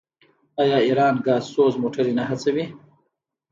آیا 0.61 0.77
ایران 0.87 1.15
ګازسوز 1.25 1.73
موټرې 1.81 2.13
نه 2.19 2.23
هڅوي؟ 2.29 2.65